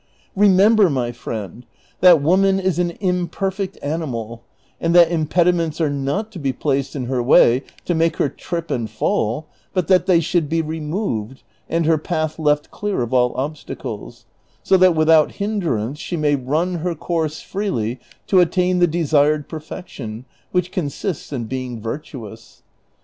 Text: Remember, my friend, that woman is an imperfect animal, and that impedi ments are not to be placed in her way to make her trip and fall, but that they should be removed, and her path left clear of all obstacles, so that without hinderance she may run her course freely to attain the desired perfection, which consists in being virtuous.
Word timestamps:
Remember, 0.35 0.89
my 0.89 1.11
friend, 1.11 1.63
that 1.99 2.23
woman 2.23 2.59
is 2.59 2.79
an 2.79 2.97
imperfect 2.99 3.77
animal, 3.83 4.41
and 4.79 4.95
that 4.95 5.11
impedi 5.11 5.53
ments 5.53 5.79
are 5.79 5.91
not 5.91 6.31
to 6.31 6.39
be 6.39 6.51
placed 6.51 6.95
in 6.95 7.05
her 7.05 7.21
way 7.21 7.61
to 7.85 7.93
make 7.93 8.17
her 8.17 8.27
trip 8.27 8.71
and 8.71 8.89
fall, 8.89 9.45
but 9.75 9.87
that 9.89 10.07
they 10.07 10.19
should 10.19 10.49
be 10.49 10.59
removed, 10.63 11.43
and 11.69 11.85
her 11.85 11.99
path 11.99 12.39
left 12.39 12.71
clear 12.71 13.03
of 13.03 13.13
all 13.13 13.31
obstacles, 13.37 14.25
so 14.63 14.75
that 14.75 14.95
without 14.95 15.33
hinderance 15.33 15.99
she 15.99 16.17
may 16.17 16.35
run 16.35 16.77
her 16.79 16.95
course 16.95 17.39
freely 17.41 17.99
to 18.25 18.39
attain 18.39 18.79
the 18.79 18.87
desired 18.87 19.47
perfection, 19.47 20.25
which 20.51 20.71
consists 20.71 21.31
in 21.31 21.43
being 21.43 21.79
virtuous. 21.79 22.63